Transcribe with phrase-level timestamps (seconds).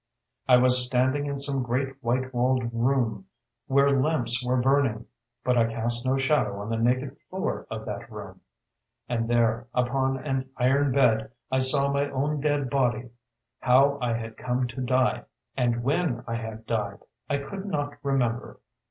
[0.49, 3.27] "I was standing in some great white walled room,
[3.67, 5.05] where lamps were burning;
[5.43, 8.41] but I cast no shadow on the naked floor of that room,
[9.07, 13.11] and there, upon an iron bed, I saw my own dead body.
[13.59, 15.25] How I had come to die,
[15.55, 18.59] and when I had died, I could not remember.